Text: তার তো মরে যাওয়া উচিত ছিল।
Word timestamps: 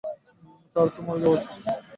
তার 0.75 0.87
তো 0.93 0.99
মরে 1.05 1.19
যাওয়া 1.21 1.35
উচিত 1.37 1.51
ছিল। 1.55 1.65